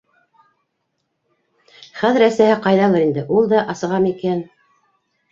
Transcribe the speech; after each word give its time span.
Хәҙер 1.99 2.25
әсәһе 2.27 2.55
ҡайҙалыр 2.63 3.05
инде, 3.09 3.25
ул 3.41 3.51
да 3.51 3.61
асығамы 3.75 4.09
икән. 4.13 4.41